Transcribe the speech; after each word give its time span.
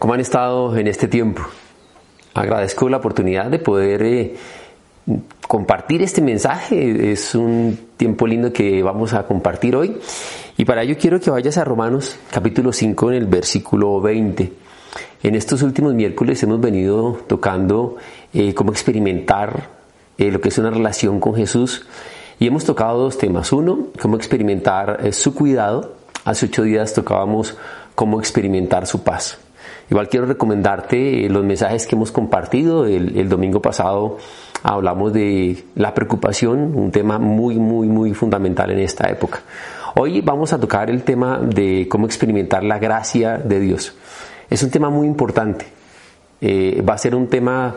¿cómo 0.00 0.14
han 0.14 0.20
estado 0.20 0.76
en 0.76 0.88
este 0.88 1.06
tiempo? 1.06 1.42
Agradezco 2.34 2.88
la 2.88 2.96
oportunidad 2.96 3.46
de 3.50 3.58
poder 3.58 4.02
eh, 4.02 4.34
compartir 5.46 6.02
este 6.02 6.22
mensaje. 6.22 7.12
Es 7.12 7.34
un 7.34 7.78
tiempo 7.96 8.26
lindo 8.26 8.50
que 8.52 8.82
vamos 8.82 9.12
a 9.12 9.24
compartir 9.26 9.76
hoy. 9.76 9.98
Y 10.56 10.64
para 10.64 10.82
ello 10.82 10.96
quiero 10.98 11.20
que 11.20 11.30
vayas 11.30 11.58
a 11.58 11.64
Romanos 11.64 12.16
capítulo 12.30 12.72
5 12.72 13.10
en 13.10 13.16
el 13.18 13.26
versículo 13.26 14.00
20. 14.00 14.52
En 15.22 15.34
estos 15.34 15.62
últimos 15.62 15.92
miércoles 15.92 16.42
hemos 16.42 16.60
venido 16.60 17.18
tocando 17.26 17.96
eh, 18.32 18.54
cómo 18.54 18.72
experimentar 18.72 19.68
eh, 20.16 20.30
lo 20.30 20.40
que 20.40 20.48
es 20.48 20.56
una 20.56 20.70
relación 20.70 21.20
con 21.20 21.34
Jesús 21.34 21.86
y 22.38 22.46
hemos 22.46 22.64
tocado 22.64 22.98
dos 22.98 23.18
temas. 23.18 23.52
Uno, 23.52 23.88
cómo 24.00 24.16
experimentar 24.16 25.00
eh, 25.04 25.12
su 25.12 25.34
cuidado. 25.34 25.94
Hace 26.24 26.46
ocho 26.46 26.62
días 26.62 26.94
tocábamos 26.94 27.58
cómo 27.94 28.18
experimentar 28.18 28.86
su 28.86 29.02
paz. 29.02 29.38
Igual 29.90 30.08
quiero 30.08 30.26
recomendarte 30.26 31.28
los 31.28 31.44
mensajes 31.44 31.86
que 31.86 31.96
hemos 31.96 32.12
compartido. 32.12 32.86
El, 32.86 33.28
domingo 33.28 33.60
pasado 33.60 34.18
hablamos 34.62 35.12
de 35.12 35.64
la 35.74 35.94
preocupación, 35.94 36.76
un 36.76 36.92
tema 36.92 37.18
muy, 37.18 37.56
muy, 37.56 37.88
muy 37.88 38.14
fundamental 38.14 38.70
en 38.70 38.78
esta 38.78 39.08
época. 39.10 39.40
Hoy 39.96 40.20
vamos 40.20 40.52
a 40.52 40.60
tocar 40.60 40.90
el 40.90 41.02
tema 41.02 41.38
de 41.38 41.88
cómo 41.90 42.06
experimentar 42.06 42.62
la 42.62 42.78
gracia 42.78 43.38
de 43.38 43.58
Dios. 43.58 43.96
Es 44.48 44.62
un 44.62 44.70
tema 44.70 44.90
muy 44.90 45.08
importante. 45.08 45.66
Eh, 46.40 46.84
va 46.88 46.94
a 46.94 46.98
ser 46.98 47.16
un 47.16 47.26
tema 47.26 47.74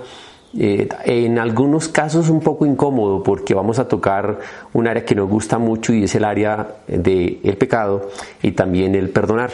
eh, 0.56 0.88
en 1.06 1.40
algunos 1.40 1.88
casos 1.88 2.30
un 2.30 2.42
poco 2.42 2.68
incómodo 2.68 3.24
porque 3.24 3.56
vamos 3.56 3.80
a 3.80 3.88
tocar 3.88 4.38
un 4.72 4.88
área 4.88 5.04
que 5.04 5.16
nos 5.16 5.28
gusta 5.28 5.58
mucho 5.58 5.92
y 5.94 6.04
es 6.04 6.14
el 6.14 6.26
área 6.26 6.76
del 6.88 7.40
el 7.44 7.58
pecado 7.58 8.12
y 8.44 8.52
también 8.52 8.94
el 8.94 9.10
perdonar. 9.10 9.50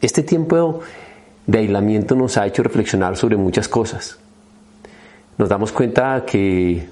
Este 0.00 0.22
tiempo 0.22 0.82
de 1.46 1.58
aislamiento 1.58 2.14
nos 2.14 2.36
ha 2.36 2.46
hecho 2.46 2.62
reflexionar 2.62 3.16
sobre 3.16 3.36
muchas 3.36 3.68
cosas. 3.68 4.18
Nos 5.38 5.48
damos 5.48 5.72
cuenta 5.72 6.24
que 6.26 6.88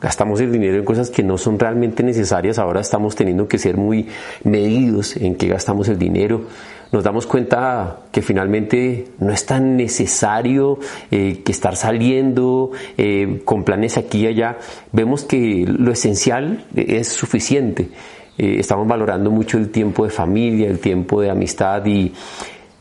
gastamos 0.00 0.40
el 0.40 0.50
dinero 0.50 0.78
en 0.78 0.84
cosas 0.84 1.10
que 1.10 1.22
no 1.22 1.38
son 1.38 1.58
realmente 1.58 2.02
necesarias, 2.02 2.58
ahora 2.58 2.80
estamos 2.80 3.14
teniendo 3.14 3.46
que 3.46 3.58
ser 3.58 3.76
muy 3.76 4.08
medidos 4.42 5.16
en 5.16 5.36
qué 5.36 5.46
gastamos 5.46 5.88
el 5.88 5.98
dinero. 5.98 6.46
Nos 6.90 7.04
damos 7.04 7.26
cuenta 7.26 8.00
que 8.10 8.20
finalmente 8.20 9.06
no 9.18 9.32
es 9.32 9.46
tan 9.46 9.76
necesario 9.76 10.78
eh, 11.10 11.40
que 11.42 11.52
estar 11.52 11.76
saliendo 11.76 12.72
eh, 12.98 13.40
con 13.46 13.64
planes 13.64 13.96
aquí 13.96 14.24
y 14.24 14.26
allá. 14.26 14.58
Vemos 14.90 15.24
que 15.24 15.64
lo 15.66 15.90
esencial 15.92 16.66
es 16.74 17.08
suficiente. 17.08 17.88
Eh, 18.36 18.56
estamos 18.58 18.86
valorando 18.86 19.30
mucho 19.30 19.56
el 19.56 19.70
tiempo 19.70 20.04
de 20.04 20.10
familia, 20.10 20.68
el 20.68 20.80
tiempo 20.80 21.22
de 21.22 21.30
amistad 21.30 21.86
y 21.86 22.12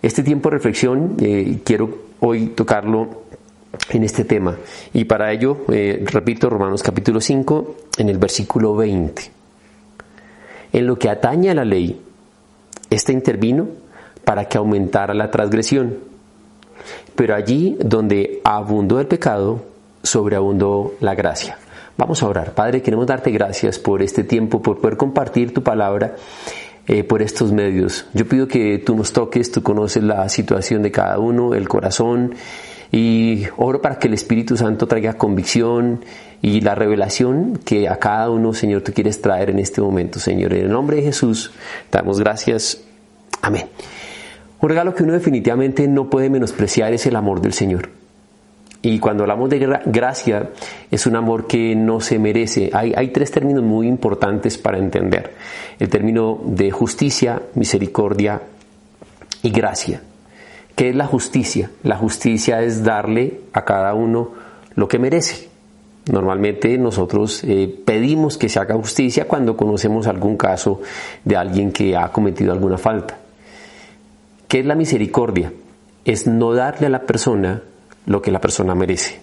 este 0.01 0.23
tiempo 0.23 0.49
de 0.49 0.55
reflexión 0.55 1.15
quiero 1.63 2.11
hoy 2.19 2.47
tocarlo 2.47 3.21
en 3.89 4.03
este 4.03 4.23
tema. 4.23 4.57
Y 4.93 5.05
para 5.05 5.31
ello, 5.31 5.65
eh, 5.71 6.03
repito, 6.05 6.49
Romanos 6.49 6.83
capítulo 6.83 7.21
5, 7.21 7.75
en 7.97 8.09
el 8.09 8.17
versículo 8.17 8.75
20. 8.75 9.21
En 10.73 10.87
lo 10.87 10.97
que 10.97 11.09
atañe 11.09 11.49
a 11.49 11.53
la 11.53 11.65
ley, 11.65 11.99
ésta 12.89 13.11
intervino 13.11 13.67
para 14.23 14.45
que 14.45 14.57
aumentara 14.57 15.13
la 15.13 15.31
transgresión. 15.31 15.97
Pero 17.15 17.35
allí 17.35 17.77
donde 17.83 18.41
abundó 18.43 18.99
el 18.99 19.07
pecado, 19.07 19.63
sobreabundó 20.03 20.93
la 20.99 21.15
gracia. 21.15 21.57
Vamos 21.97 22.23
a 22.23 22.27
orar. 22.27 22.53
Padre, 22.53 22.81
queremos 22.81 23.05
darte 23.05 23.31
gracias 23.31 23.77
por 23.77 24.01
este 24.01 24.23
tiempo, 24.23 24.61
por 24.61 24.79
poder 24.79 24.97
compartir 24.97 25.53
tu 25.53 25.61
palabra. 25.61 26.15
Eh, 26.87 27.03
por 27.03 27.21
estos 27.21 27.51
medios. 27.51 28.07
Yo 28.13 28.27
pido 28.27 28.47
que 28.47 28.79
tú 28.79 28.95
nos 28.95 29.13
toques, 29.13 29.51
tú 29.51 29.61
conoces 29.61 30.01
la 30.01 30.27
situación 30.29 30.81
de 30.81 30.89
cada 30.89 31.19
uno, 31.19 31.53
el 31.53 31.69
corazón, 31.69 32.33
y 32.91 33.43
oro 33.55 33.81
para 33.81 33.99
que 33.99 34.07
el 34.07 34.15
Espíritu 34.15 34.57
Santo 34.57 34.87
traiga 34.87 35.13
convicción 35.13 36.03
y 36.41 36.61
la 36.61 36.73
revelación 36.73 37.59
que 37.63 37.87
a 37.87 37.97
cada 37.97 38.31
uno, 38.31 38.53
Señor, 38.53 38.81
tú 38.81 38.93
quieres 38.93 39.21
traer 39.21 39.51
en 39.51 39.59
este 39.59 39.79
momento, 39.79 40.19
Señor. 40.19 40.53
En 40.53 40.65
el 40.65 40.71
nombre 40.71 40.97
de 40.97 41.03
Jesús, 41.03 41.51
damos 41.91 42.19
gracias. 42.19 42.83
Amén. 43.43 43.67
Un 44.59 44.69
regalo 44.69 44.95
que 44.95 45.03
uno 45.03 45.13
definitivamente 45.13 45.87
no 45.87 46.09
puede 46.09 46.31
menospreciar 46.31 46.93
es 46.93 47.05
el 47.05 47.15
amor 47.15 47.41
del 47.41 47.53
Señor. 47.53 48.00
Y 48.83 48.97
cuando 48.97 49.23
hablamos 49.23 49.49
de 49.49 49.79
gracia, 49.85 50.49
es 50.89 51.05
un 51.05 51.15
amor 51.15 51.45
que 51.45 51.75
no 51.75 52.01
se 52.01 52.17
merece. 52.17 52.71
Hay, 52.73 53.09
tres 53.09 53.29
términos 53.29 53.63
muy 53.63 53.87
importantes 53.87 54.57
para 54.57 54.79
entender. 54.79 55.35
El 55.77 55.87
término 55.89 56.41
de 56.43 56.71
justicia, 56.71 57.41
misericordia 57.53 58.41
y 59.43 59.51
gracia. 59.51 60.01
¿Qué 60.75 60.89
es 60.89 60.95
la 60.95 61.05
justicia? 61.05 61.69
La 61.83 61.97
justicia 61.97 62.63
es 62.63 62.83
darle 62.83 63.41
a 63.53 63.65
cada 63.65 63.93
uno 63.93 64.31
lo 64.73 64.87
que 64.87 64.97
merece. 64.97 65.49
Normalmente 66.11 66.75
nosotros 66.79 67.43
eh, 67.43 67.71
pedimos 67.85 68.39
que 68.39 68.49
se 68.49 68.57
haga 68.59 68.73
justicia 68.73 69.27
cuando 69.27 69.55
conocemos 69.55 70.07
algún 70.07 70.37
caso 70.37 70.81
de 71.23 71.35
alguien 71.35 71.71
que 71.71 71.95
ha 71.95 72.11
cometido 72.11 72.51
alguna 72.51 72.79
falta. 72.79 73.15
¿Qué 74.47 74.61
es 74.61 74.65
la 74.65 74.73
misericordia? 74.73 75.53
Es 76.03 76.25
no 76.25 76.55
darle 76.55 76.87
a 76.87 76.89
la 76.89 77.03
persona 77.03 77.61
lo 78.05 78.21
que 78.21 78.31
la 78.31 78.41
persona 78.41 78.75
merece. 78.75 79.21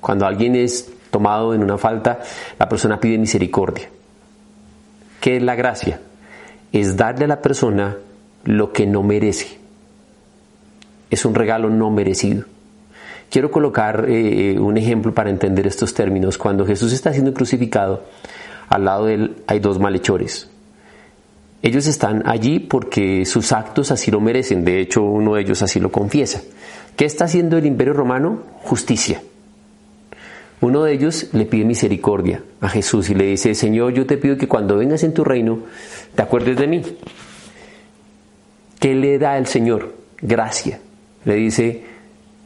Cuando 0.00 0.26
alguien 0.26 0.54
es 0.56 0.90
tomado 1.10 1.54
en 1.54 1.62
una 1.62 1.78
falta, 1.78 2.20
la 2.58 2.68
persona 2.68 3.00
pide 3.00 3.18
misericordia. 3.18 3.88
¿Qué 5.20 5.36
es 5.36 5.42
la 5.42 5.54
gracia? 5.54 6.00
Es 6.72 6.96
darle 6.96 7.24
a 7.24 7.28
la 7.28 7.42
persona 7.42 7.96
lo 8.44 8.72
que 8.72 8.86
no 8.86 9.02
merece 9.02 9.66
es 11.10 11.24
un 11.24 11.34
regalo 11.34 11.70
no 11.70 11.90
merecido. 11.90 12.44
Quiero 13.30 13.50
colocar 13.50 14.06
eh, 14.08 14.58
un 14.58 14.76
ejemplo 14.76 15.12
para 15.12 15.30
entender 15.30 15.66
estos 15.66 15.94
términos. 15.94 16.38
Cuando 16.38 16.66
Jesús 16.66 16.92
está 16.92 17.12
siendo 17.12 17.34
crucificado, 17.34 18.04
al 18.68 18.84
lado 18.84 19.06
de 19.06 19.14
él 19.14 19.36
hay 19.46 19.58
dos 19.58 19.78
malhechores. 19.78 20.48
Ellos 21.62 21.86
están 21.86 22.22
allí 22.26 22.60
porque 22.60 23.24
sus 23.24 23.50
actos 23.52 23.90
así 23.90 24.10
lo 24.10 24.20
merecen. 24.20 24.64
De 24.64 24.80
hecho, 24.80 25.02
uno 25.02 25.34
de 25.34 25.42
ellos 25.42 25.62
así 25.62 25.80
lo 25.80 25.90
confiesa. 25.90 26.40
¿Qué 26.96 27.04
está 27.04 27.26
haciendo 27.26 27.58
el 27.58 27.66
imperio 27.66 27.92
romano? 27.92 28.42
Justicia. 28.62 29.22
Uno 30.60 30.82
de 30.84 30.92
ellos 30.92 31.28
le 31.32 31.44
pide 31.44 31.64
misericordia 31.64 32.42
a 32.60 32.68
Jesús 32.68 33.10
y 33.10 33.14
le 33.14 33.26
dice, 33.26 33.54
Señor, 33.54 33.92
yo 33.92 34.06
te 34.06 34.16
pido 34.16 34.36
que 34.36 34.48
cuando 34.48 34.78
vengas 34.78 35.02
en 35.02 35.12
tu 35.12 35.22
reino, 35.22 35.60
te 36.14 36.22
acuerdes 36.22 36.56
de 36.56 36.66
mí. 36.66 36.82
¿Qué 38.80 38.94
le 38.94 39.18
da 39.18 39.36
el 39.36 39.46
Señor? 39.46 39.94
Gracia 40.22 40.80
le 41.26 41.34
dice, 41.34 41.82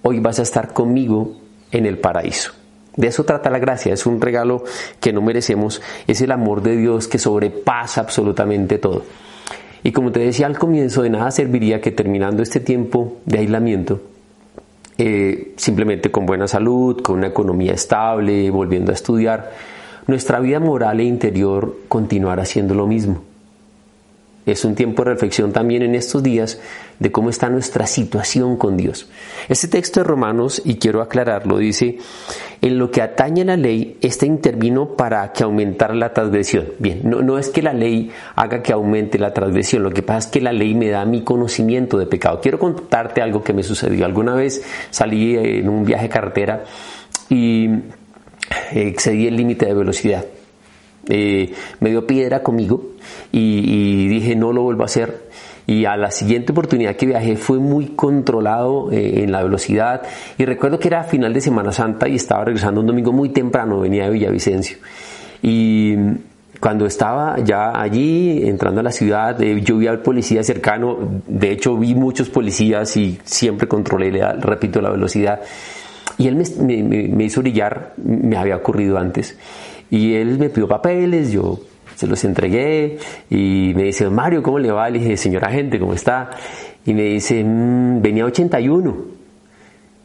hoy 0.03 0.19
vas 0.19 0.41
a 0.41 0.43
estar 0.43 0.73
conmigo 0.73 1.37
en 1.71 1.87
el 1.87 1.99
paraíso. 1.99 2.53
De 2.97 3.07
eso 3.07 3.25
trata 3.25 3.51
la 3.51 3.61
gracia, 3.61 3.93
es 3.93 4.07
un 4.07 4.21
regalo 4.21 4.65
que 4.99 5.13
no 5.13 5.21
merecemos, 5.23 5.81
es 6.07 6.21
el 6.23 6.33
amor 6.33 6.63
de 6.63 6.77
Dios 6.77 7.07
que 7.07 7.19
sobrepasa 7.19 8.01
absolutamente 8.01 8.79
todo. 8.79 9.05
Y 9.85 9.93
como 9.93 10.11
te 10.13 10.21
decía 10.21 10.47
al 10.47 10.59
comienzo, 10.59 11.03
de 11.03 11.11
nada 11.11 11.31
serviría 11.31 11.81
que 11.81 11.93
terminando 11.93 12.43
este 12.43 12.59
tiempo 12.59 13.19
de 13.27 13.39
aislamiento, 13.39 14.01
eh, 15.03 15.55
simplemente 15.57 16.11
con 16.11 16.27
buena 16.27 16.47
salud, 16.47 17.01
con 17.01 17.17
una 17.17 17.29
economía 17.29 17.73
estable, 17.73 18.51
volviendo 18.51 18.91
a 18.91 18.95
estudiar, 18.95 19.51
nuestra 20.07 20.41
vida 20.41 20.61
moral 20.61 21.01
e 21.01 21.05
interior 21.05 21.75
continuara 21.89 22.43
haciendo 22.43 22.75
lo 22.75 22.87
mismo. 22.87 23.30
Es 24.47 24.65
un 24.65 24.75
tiempo 24.75 25.05
de 25.05 25.11
reflexión 25.11 25.53
también 25.53 25.83
en 25.83 25.95
estos 25.95 26.23
días 26.23 26.61
de 26.99 27.13
cómo 27.13 27.31
está 27.31 27.49
nuestra 27.51 27.87
situación 27.87 28.57
con 28.57 28.77
Dios. 28.77 29.07
Este 29.49 29.69
texto 29.69 30.01
de 30.01 30.05
Romanos, 30.05 30.63
y 30.65 30.77
quiero 30.77 31.03
aclararlo, 31.03 31.59
dice, 31.59 31.99
en 32.63 32.79
lo 32.79 32.91
que 32.91 33.03
atañe 33.03 33.43
a 33.43 33.45
la 33.45 33.57
ley, 33.57 33.99
este 34.01 34.27
intervino 34.27 34.97
para 34.97 35.33
que 35.33 35.45
aumentara 35.45 35.95
la 35.95 36.13
transgresión. 36.13 36.67
Bien, 36.79 37.01
no, 37.05 37.23
no 37.23 37.39
es 37.39 37.51
que 37.51 37.63
la 37.63 37.75
ley 37.75 38.11
haga 38.35 38.63
que 38.63 38.73
aumente 38.73 39.19
la 39.19 39.33
transgresión, 39.35 39.83
lo 39.83 39.91
que 39.91 40.03
pasa 40.03 40.19
es 40.21 40.27
que 40.29 40.41
la 40.41 40.53
ley 40.53 40.75
me 40.75 40.89
da 40.89 41.05
mi 41.05 41.23
conocimiento 41.23 41.99
de 41.99 42.07
pecado. 42.07 42.41
Quiero 42.41 42.59
contarte 42.59 43.21
algo 43.21 43.45
que 43.45 43.53
me 43.53 43.63
sucedió. 43.63 44.07
Alguna 44.07 44.35
vez 44.35 44.63
salí 44.91 45.37
en 45.37 45.69
un 45.69 45.85
viaje 45.85 46.09
carretera 46.09 46.65
y 47.29 47.69
excedí 48.73 49.27
el 49.27 49.37
límite 49.37 49.67
de 49.67 49.75
velocidad. 49.75 50.25
Me 51.81 51.91
dio 51.91 52.07
piedra 52.07 52.43
conmigo 52.43 52.83
y, 53.33 54.09
dije 54.09 54.37
no 54.37 54.53
lo 54.53 54.63
vuelvo 54.63 54.83
a 54.83 54.87
hacer 54.87 55.29
y 55.67 55.85
a 55.85 55.97
la 55.97 56.11
siguiente 56.11 56.53
oportunidad 56.53 56.97
que 56.97 57.07
viajé 57.07 57.37
fue 57.37 57.59
muy 57.59 57.89
controlado 57.89 58.91
eh, 58.91 59.23
en 59.23 59.31
la 59.31 59.43
velocidad 59.43 60.03
y 60.37 60.45
recuerdo 60.45 60.79
que 60.79 60.89
era 60.89 61.05
final 61.05 61.33
de 61.33 61.41
Semana 61.41 61.71
Santa 61.71 62.09
y 62.09 62.17
estaba 62.17 62.45
regresando 62.45 62.81
un 62.81 62.87
domingo 62.87 63.13
muy 63.13 63.29
temprano, 63.29 63.81
venía 63.81 64.05
de 64.05 64.11
Villavicencio 64.11 64.79
y 65.43 65.95
cuando 66.61 66.85
estaba 66.85 67.39
ya 67.39 67.81
allí 67.81 68.47
entrando 68.47 68.81
a 68.81 68.83
la 68.83 68.93
ciudad, 68.93 69.41
eh, 69.43 69.63
yo 69.63 69.79
vi 69.79 69.87
al 69.87 70.01
policía 70.01 70.43
cercano, 70.43 71.23
de 71.27 71.53
hecho 71.53 71.77
vi 71.77 71.95
muchos 71.95 72.29
policías 72.29 72.97
y 72.99 73.19
siempre 73.25 73.67
controlé, 73.67 74.11
repito, 74.39 74.83
la 74.83 74.91
velocidad. 74.91 75.41
Y 76.19 76.29
él 76.29 76.37
me, 76.37 76.83
me, 77.09 77.25
hizo 77.25 77.41
brillar, 77.41 77.95
me 77.97 78.37
había 78.37 78.57
ocurrido 78.57 78.99
antes. 78.99 79.39
Y 79.91 80.15
él 80.15 80.39
me 80.39 80.51
pidió 80.51 80.69
papeles, 80.69 81.33
yo 81.33 81.59
se 81.97 82.07
los 82.07 82.23
entregué 82.25 82.99
y 83.29 83.73
me 83.75 83.85
dice, 83.85 84.09
Mario, 84.09 84.43
¿cómo 84.43 84.59
le 84.59 84.71
va? 84.71 84.89
Le 84.89 84.99
dije, 84.99 85.17
señor 85.17 85.45
agente, 85.45 85.79
¿cómo 85.79 85.95
está? 85.95 86.31
Y 86.87 86.95
me 86.95 87.03
dice, 87.03 87.43
mm, 87.45 88.01
venía 88.01 88.25
81 88.25 89.21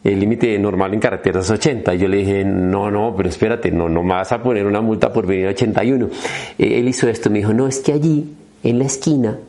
el 0.06 0.20
límite 0.20 0.60
normal 0.60 0.94
en 0.94 1.00
carretera 1.00 1.40
es 1.40 1.50
80. 1.50 1.96
Y 1.96 1.98
yo 1.98 2.08
le 2.08 2.18
dije, 2.18 2.46
no, 2.46 2.92
no, 2.92 3.16
pero 3.18 3.28
espérate, 3.28 3.72
no, 3.72 3.90
no 3.90 4.04
me 4.04 4.14
vas 4.14 4.32
a 4.32 4.42
poner 4.42 4.68
una 4.68 4.80
multa 4.80 5.12
por 5.12 5.26
venir 5.26 5.48
a 5.48 5.50
81. 5.50 6.10
Eh, 6.60 6.80
él 6.80 6.88
hizo 6.88 7.10
esto, 7.10 7.32
me 7.32 7.40
dijo, 7.40 7.54
no, 7.54 7.68
es 7.68 7.80
que 7.80 7.92
allí, 7.92 8.32
en 8.62 8.78
la 8.78 8.86
esquina, 8.86 9.40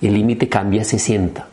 el 0.00 0.14
límite 0.14 0.48
cambia 0.48 0.80
a 0.80 0.84
60. 0.86 1.46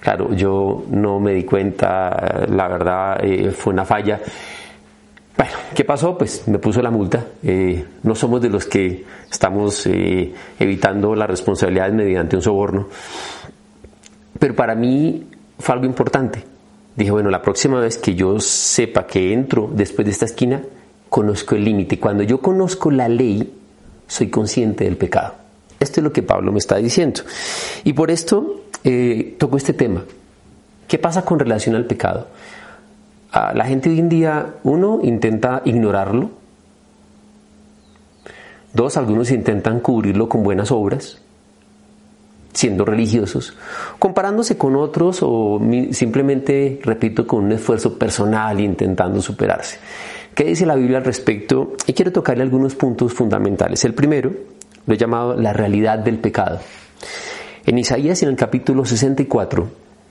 Claro, 0.00 0.34
yo 0.34 0.84
no 0.90 1.18
me 1.18 1.32
di 1.32 1.44
cuenta, 1.44 2.44
la 2.46 2.68
verdad 2.68 3.24
eh, 3.24 3.52
fue 3.52 3.72
una 3.72 3.86
falla. 3.86 4.20
Bueno, 5.38 5.52
¿qué 5.74 5.84
pasó? 5.84 6.18
Pues 6.18 6.46
me 6.48 6.58
puso 6.58 6.82
la 6.82 6.90
multa. 6.90 7.24
Eh, 7.42 7.82
no 8.02 8.14
somos 8.14 8.42
de 8.42 8.50
los 8.50 8.66
que 8.66 9.06
estamos 9.30 9.86
evitando 9.86 11.14
las 11.14 11.30
responsabilidades 11.30 11.94
mediante 11.94 12.36
un 12.36 12.42
soborno. 12.42 12.88
Pero 14.38 14.54
para 14.54 14.74
mí 14.74 15.26
fue 15.58 15.74
algo 15.74 15.86
importante 15.86 16.44
dije, 16.98 17.12
bueno, 17.12 17.30
la 17.30 17.42
próxima 17.42 17.78
vez 17.78 17.96
que 17.96 18.16
yo 18.16 18.40
sepa 18.40 19.06
que 19.06 19.32
entro 19.32 19.70
después 19.72 20.04
de 20.04 20.10
esta 20.10 20.24
esquina, 20.24 20.62
conozco 21.08 21.54
el 21.54 21.64
límite. 21.64 22.00
Cuando 22.00 22.24
yo 22.24 22.40
conozco 22.40 22.90
la 22.90 23.08
ley, 23.08 23.54
soy 24.08 24.28
consciente 24.30 24.82
del 24.84 24.96
pecado. 24.96 25.34
Esto 25.78 26.00
es 26.00 26.04
lo 26.04 26.12
que 26.12 26.24
Pablo 26.24 26.50
me 26.50 26.58
está 26.58 26.76
diciendo. 26.76 27.20
Y 27.84 27.92
por 27.92 28.10
esto 28.10 28.64
eh, 28.82 29.36
toco 29.38 29.56
este 29.56 29.74
tema. 29.74 30.02
¿Qué 30.88 30.98
pasa 30.98 31.24
con 31.24 31.38
relación 31.38 31.76
al 31.76 31.84
pecado? 31.84 32.26
Ah, 33.32 33.52
la 33.54 33.64
gente 33.64 33.90
hoy 33.90 33.98
en 33.98 34.08
día, 34.08 34.54
uno, 34.64 35.00
intenta 35.02 35.62
ignorarlo. 35.64 36.30
Dos, 38.72 38.96
algunos 38.96 39.30
intentan 39.30 39.80
cubrirlo 39.80 40.28
con 40.28 40.42
buenas 40.42 40.70
obras 40.70 41.20
siendo 42.58 42.84
religiosos, 42.84 43.56
comparándose 44.00 44.58
con 44.58 44.74
otros 44.74 45.20
o 45.22 45.60
simplemente, 45.92 46.80
repito, 46.82 47.24
con 47.24 47.44
un 47.44 47.52
esfuerzo 47.52 47.96
personal 47.96 48.58
intentando 48.58 49.22
superarse. 49.22 49.78
¿Qué 50.34 50.44
dice 50.44 50.66
la 50.66 50.74
Biblia 50.74 50.98
al 50.98 51.04
respecto? 51.04 51.74
Y 51.86 51.92
quiero 51.92 52.10
tocarle 52.10 52.42
algunos 52.42 52.74
puntos 52.74 53.12
fundamentales. 53.12 53.84
El 53.84 53.94
primero 53.94 54.32
lo 54.86 54.94
he 54.94 54.96
llamado 54.96 55.34
la 55.36 55.52
realidad 55.52 56.00
del 56.00 56.18
pecado. 56.18 56.58
En 57.64 57.78
Isaías, 57.78 58.22
en 58.24 58.30
el 58.30 58.36
capítulo 58.36 58.84
64, 58.84 59.68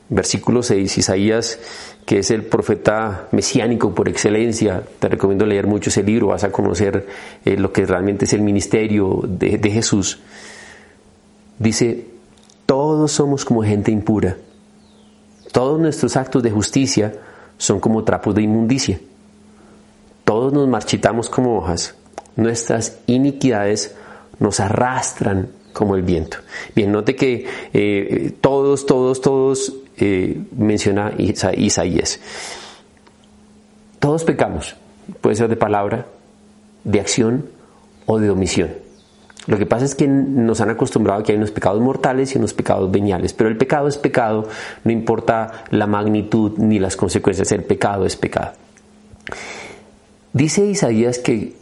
versículo 0.09 0.63
6, 0.63 0.97
Isaías, 0.97 1.59
que 2.05 2.19
es 2.19 2.31
el 2.31 2.43
profeta 2.43 3.27
mesiánico 3.31 3.93
por 3.93 4.07
excelencia, 4.07 4.83
te 4.99 5.09
recomiendo 5.09 5.45
leer 5.45 5.67
mucho 5.67 5.89
ese 5.89 6.03
libro, 6.03 6.27
vas 6.27 6.43
a 6.43 6.51
conocer 6.51 7.05
eh, 7.43 7.57
lo 7.57 7.73
que 7.73 7.85
realmente 7.85 8.25
es 8.25 8.33
el 8.33 8.41
ministerio 8.41 9.21
de, 9.27 9.69
Jesús. 9.69 10.19
Dice, 11.59 12.05
todos 12.65 13.11
somos 13.11 13.43
como 13.43 13.63
gente 13.63 13.91
impura. 13.91 14.37
Todos 15.51 15.79
nuestros 15.79 16.15
actos 16.15 16.43
de 16.43 16.51
justicia 16.51 17.13
son 17.57 17.79
como 17.79 18.03
trapos 18.03 18.35
de 18.35 18.43
inmundicia. 18.43 18.99
Todos 20.23 20.53
nos 20.53 20.67
marchitamos 20.67 21.29
como 21.29 21.57
hojas. 21.57 21.95
Nuestras 22.35 22.99
iniquidades 23.07 23.95
nos 24.39 24.59
arrastran 24.59 25.49
como 25.73 25.95
el 25.95 26.03
viento. 26.03 26.37
Bien, 26.75 26.91
note 26.91 27.15
que 27.15 27.45
eh, 27.73 28.33
todos, 28.39 28.85
todos, 28.85 29.21
todos 29.21 29.73
eh, 29.97 30.41
menciona 30.57 31.13
Isaías. 31.17 32.19
Todos 33.99 34.23
pecamos. 34.23 34.75
Puede 35.21 35.35
ser 35.35 35.47
de 35.47 35.55
palabra, 35.55 36.05
de 36.83 36.99
acción 36.99 37.49
o 38.05 38.19
de 38.19 38.29
omisión. 38.29 38.69
Lo 39.47 39.57
que 39.57 39.65
pasa 39.65 39.85
es 39.85 39.95
que 39.95 40.07
nos 40.07 40.59
han 40.59 40.69
acostumbrado 40.69 41.23
que 41.23 41.31
hay 41.31 41.37
unos 41.37 41.51
pecados 41.51 41.81
mortales 41.81 42.35
y 42.35 42.37
unos 42.37 42.53
pecados 42.53 42.91
veniales, 42.91 43.33
pero 43.33 43.49
el 43.49 43.57
pecado 43.57 43.87
es 43.87 43.97
pecado, 43.97 44.49
no 44.83 44.91
importa 44.91 45.63
la 45.71 45.87
magnitud 45.87 46.57
ni 46.57 46.79
las 46.79 46.97
consecuencias, 46.97 47.51
el 47.53 47.63
pecado 47.63 48.05
es 48.05 48.17
pecado. 48.17 48.51
Dice 50.33 50.65
Isaías 50.65 51.19
que 51.19 51.55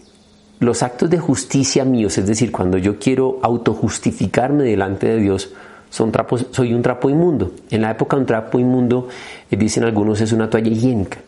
los 0.60 0.82
actos 0.82 1.12
de 1.12 1.20
justicia 1.20 1.86
míos, 1.86 2.18
es 2.18 2.26
decir, 2.26 2.52
cuando 2.52 2.80
yo 2.80 2.98
quiero 2.98 3.40
autojustificarme 3.44 4.64
delante 4.64 5.08
de 5.08 5.18
Dios, 5.18 5.54
son 5.96 6.12
trapos, 6.12 6.48
soy 6.52 6.74
un 6.74 6.82
trapo 6.82 7.10
inmundo. 7.10 7.54
En 7.70 7.82
la 7.82 7.92
época 7.92 8.18
un 8.18 8.26
trapo 8.26 8.60
inmundo, 8.60 9.08
eh, 9.50 9.56
dicen 9.56 9.86
algunos, 9.86 10.20
es 10.20 10.34
una 10.34 10.50
toalla 10.50 10.70
higiénica. 10.70 11.20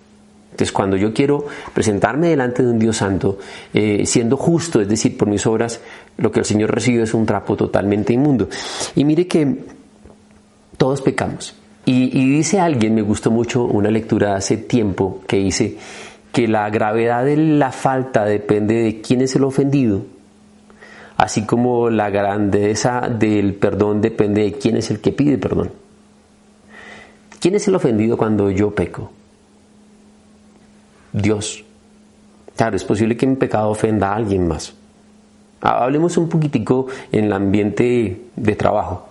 Entonces, 0.51 0.73
cuando 0.73 0.97
yo 0.97 1.13
quiero 1.13 1.45
presentarme 1.73 2.27
delante 2.27 2.63
de 2.63 2.71
un 2.71 2.77
Dios 2.77 2.97
santo, 2.97 3.37
eh, 3.73 4.05
siendo 4.05 4.35
justo, 4.35 4.81
es 4.81 4.89
decir, 4.89 5.17
por 5.17 5.29
mis 5.29 5.45
obras, 5.47 5.79
lo 6.17 6.33
que 6.33 6.39
el 6.39 6.45
Señor 6.45 6.75
recibe 6.75 7.03
es 7.03 7.13
un 7.13 7.25
trapo 7.25 7.55
totalmente 7.55 8.11
inmundo. 8.11 8.49
Y 8.93 9.05
mire 9.05 9.25
que 9.25 9.55
todos 10.75 11.01
pecamos. 11.01 11.55
Y, 11.85 12.09
dice 12.09 12.59
alguien, 12.59 12.93
me 12.93 13.01
gustó 13.01 13.31
mucho 13.31 13.63
una 13.63 13.89
lectura 13.89 14.35
hace 14.35 14.57
tiempo 14.57 15.21
que 15.25 15.37
dice 15.37 15.77
que 16.33 16.49
la 16.49 16.69
gravedad 16.69 17.23
de 17.23 17.37
la 17.37 17.71
falta 17.71 18.25
depende 18.25 18.75
de 18.75 18.99
quién 18.99 19.21
es 19.21 19.33
el 19.37 19.45
ofendido, 19.45 20.01
así 21.17 21.45
como 21.45 21.89
la 21.89 22.09
grandeza 22.09 23.09
del 23.09 23.55
perdón 23.55 24.01
depende 24.01 24.43
de 24.43 24.53
quién 24.53 24.77
es 24.77 24.89
el 24.91 24.99
que 24.99 25.11
pide 25.11 25.37
perdón. 25.37 25.71
¿Quién 27.39 27.55
es 27.55 27.67
el 27.67 27.75
ofendido 27.75 28.17
cuando 28.17 28.49
yo 28.49 28.73
peco? 28.73 29.11
Dios. 31.11 31.63
Claro, 32.55 32.75
es 32.75 32.83
posible 32.83 33.17
que 33.17 33.27
mi 33.27 33.35
pecado 33.35 33.69
ofenda 33.69 34.09
a 34.09 34.15
alguien 34.15 34.47
más. 34.47 34.73
Hablemos 35.61 36.17
un 36.17 36.29
poquitico 36.29 36.87
en 37.11 37.25
el 37.25 37.33
ambiente 37.33 38.21
de 38.35 38.55
trabajo. 38.55 39.09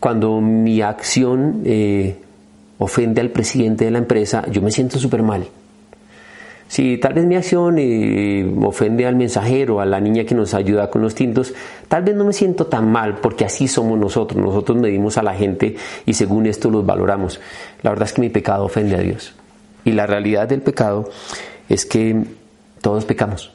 Cuando 0.00 0.40
mi 0.40 0.80
acción 0.82 1.62
eh, 1.64 2.16
ofende 2.78 3.20
al 3.20 3.30
presidente 3.30 3.84
de 3.84 3.90
la 3.90 3.98
empresa, 3.98 4.44
yo 4.50 4.62
me 4.62 4.70
siento 4.70 4.98
súper 4.98 5.22
mal. 5.22 5.46
Si 6.68 6.98
tal 6.98 7.14
vez 7.14 7.24
mi 7.24 7.34
acción 7.34 7.76
ofende 8.64 9.06
al 9.06 9.16
mensajero, 9.16 9.80
a 9.80 9.86
la 9.86 10.00
niña 10.00 10.24
que 10.24 10.34
nos 10.34 10.52
ayuda 10.52 10.90
con 10.90 11.00
los 11.00 11.14
tintos, 11.14 11.54
tal 11.88 12.02
vez 12.02 12.14
no 12.14 12.26
me 12.26 12.34
siento 12.34 12.66
tan 12.66 12.92
mal 12.92 13.16
porque 13.16 13.46
así 13.46 13.66
somos 13.66 13.98
nosotros. 13.98 14.40
Nosotros 14.42 14.76
medimos 14.78 15.16
a 15.16 15.22
la 15.22 15.34
gente 15.34 15.76
y 16.04 16.12
según 16.12 16.46
esto 16.46 16.70
los 16.70 16.84
valoramos. 16.84 17.40
La 17.82 17.90
verdad 17.90 18.06
es 18.06 18.12
que 18.12 18.20
mi 18.20 18.28
pecado 18.28 18.66
ofende 18.66 18.96
a 18.96 19.00
Dios. 19.00 19.34
Y 19.84 19.92
la 19.92 20.06
realidad 20.06 20.46
del 20.46 20.60
pecado 20.60 21.08
es 21.70 21.86
que 21.86 22.22
todos 22.82 23.06
pecamos. 23.06 23.50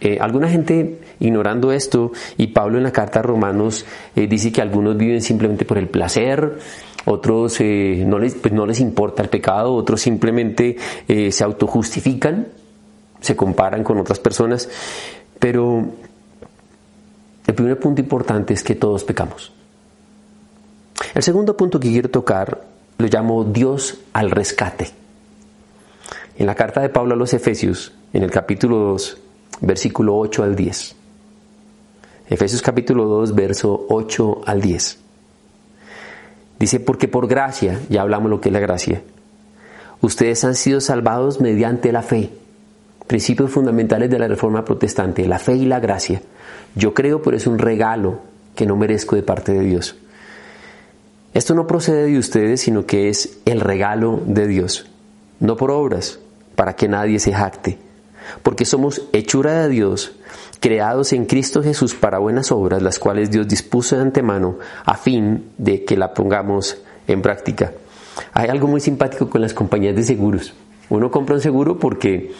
Eh, 0.00 0.18
alguna 0.20 0.48
gente 0.48 0.98
ignorando 1.20 1.72
esto, 1.72 2.12
y 2.36 2.48
Pablo 2.48 2.78
en 2.78 2.84
la 2.84 2.92
carta 2.92 3.20
a 3.20 3.22
Romanos 3.22 3.86
eh, 4.14 4.26
dice 4.26 4.52
que 4.52 4.60
algunos 4.60 4.96
viven 4.96 5.22
simplemente 5.22 5.64
por 5.64 5.78
el 5.78 5.88
placer, 5.88 6.58
otros 7.06 7.60
eh, 7.60 8.04
no, 8.06 8.18
les, 8.18 8.34
pues 8.34 8.52
no 8.52 8.66
les 8.66 8.80
importa 8.80 9.22
el 9.22 9.28
pecado, 9.28 9.74
otros 9.74 10.00
simplemente 10.00 10.76
se 11.06 11.44
autojustifican, 11.44 12.48
se 13.20 13.36
comparan 13.36 13.84
con 13.84 13.98
otras 13.98 14.18
personas, 14.18 14.68
pero 15.38 15.84
el 17.46 17.54
primer 17.54 17.78
punto 17.78 18.00
importante 18.00 18.54
es 18.54 18.62
que 18.62 18.74
todos 18.74 19.04
pecamos. 19.04 19.52
El 21.14 21.22
segundo 21.22 21.56
punto 21.56 21.78
que 21.78 21.90
quiero 21.90 22.10
tocar 22.10 22.64
lo 22.98 23.06
llamo 23.06 23.44
Dios 23.44 24.00
al 24.12 24.30
rescate. 24.30 24.90
En 26.36 26.46
la 26.46 26.54
carta 26.54 26.80
de 26.80 26.88
Pablo 26.88 27.14
a 27.14 27.16
los 27.16 27.34
Efesios, 27.34 27.92
en 28.12 28.22
el 28.22 28.30
capítulo 28.30 28.78
2, 28.78 29.18
versículo 29.60 30.16
8 30.16 30.42
al 30.42 30.56
10. 30.56 30.96
Efesios 32.28 32.62
capítulo 32.62 33.04
2, 33.04 33.34
verso 33.34 33.86
8 33.88 34.40
al 34.46 34.60
10. 34.60 35.03
Dice, 36.58 36.80
porque 36.80 37.08
por 37.08 37.26
gracia, 37.26 37.80
ya 37.88 38.02
hablamos 38.02 38.30
lo 38.30 38.40
que 38.40 38.48
es 38.48 38.52
la 38.52 38.60
gracia, 38.60 39.02
ustedes 40.00 40.44
han 40.44 40.54
sido 40.54 40.80
salvados 40.80 41.40
mediante 41.40 41.92
la 41.92 42.02
fe. 42.02 42.30
Principios 43.06 43.50
fundamentales 43.50 44.10
de 44.10 44.18
la 44.18 44.28
reforma 44.28 44.64
protestante, 44.64 45.26
la 45.26 45.38
fe 45.38 45.56
y 45.56 45.66
la 45.66 45.80
gracia. 45.80 46.22
Yo 46.74 46.94
creo, 46.94 47.22
pero 47.22 47.36
es 47.36 47.46
un 47.46 47.58
regalo 47.58 48.20
que 48.54 48.66
no 48.66 48.76
merezco 48.76 49.16
de 49.16 49.22
parte 49.22 49.52
de 49.52 49.60
Dios. 49.60 49.96
Esto 51.34 51.54
no 51.54 51.66
procede 51.66 52.06
de 52.06 52.18
ustedes, 52.18 52.60
sino 52.60 52.86
que 52.86 53.08
es 53.08 53.38
el 53.44 53.60
regalo 53.60 54.22
de 54.24 54.46
Dios, 54.46 54.86
no 55.40 55.56
por 55.56 55.72
obras, 55.72 56.20
para 56.54 56.76
que 56.76 56.88
nadie 56.88 57.18
se 57.18 57.32
jacte, 57.32 57.78
porque 58.42 58.64
somos 58.64 59.02
hechura 59.12 59.62
de 59.62 59.68
Dios, 59.68 60.12
creados 60.60 61.12
en 61.12 61.26
Cristo 61.26 61.62
Jesús 61.62 61.94
para 61.94 62.18
buenas 62.18 62.52
obras, 62.52 62.82
las 62.82 62.98
cuales 62.98 63.30
Dios 63.30 63.48
dispuso 63.48 63.96
de 63.96 64.02
antemano 64.02 64.58
a 64.84 64.96
fin 64.96 65.50
de 65.58 65.84
que 65.84 65.96
la 65.96 66.14
pongamos 66.14 66.78
en 67.06 67.22
práctica. 67.22 67.72
Hay 68.32 68.48
algo 68.48 68.66
muy 68.66 68.80
simpático 68.80 69.28
con 69.28 69.40
las 69.40 69.54
compañías 69.54 69.96
de 69.96 70.02
seguros. 70.02 70.54
Uno 70.90 71.10
compra 71.10 71.34
un 71.34 71.40
seguro 71.40 71.78
porque 71.78 72.32